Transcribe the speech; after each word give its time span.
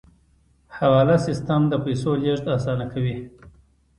حواله 0.77 1.17
سیستم 1.27 1.61
د 1.67 1.73
پیسو 1.85 2.11
لیږد 2.21 2.45
اسانه 2.57 2.85
کوي 2.93 3.15